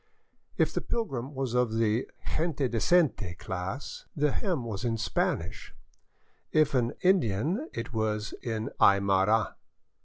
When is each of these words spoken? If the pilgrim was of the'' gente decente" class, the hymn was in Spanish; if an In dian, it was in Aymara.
If 0.57 0.73
the 0.73 0.81
pilgrim 0.81 1.35
was 1.35 1.53
of 1.53 1.73
the'' 1.75 2.07
gente 2.35 2.67
decente" 2.67 3.37
class, 3.37 4.05
the 4.15 4.31
hymn 4.31 4.63
was 4.65 4.83
in 4.83 4.97
Spanish; 4.97 5.75
if 6.51 6.73
an 6.73 6.93
In 7.01 7.19
dian, 7.19 7.69
it 7.75 7.93
was 7.93 8.33
in 8.41 8.71
Aymara. 8.79 9.53